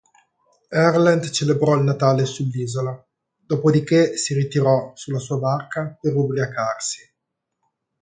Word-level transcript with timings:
Erlend 0.71 1.29
celebrò 1.31 1.75
il 1.75 1.83
Natale 1.83 2.25
sull'isola, 2.25 3.07
dopodiché 3.37 4.17
si 4.17 4.33
ritirò 4.33 4.93
sulla 4.95 5.19
sua 5.19 5.37
barca 5.37 5.95
per 6.01 6.15
ubriacarsi. 6.15 7.13